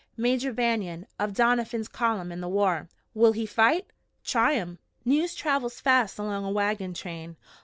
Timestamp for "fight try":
3.45-4.53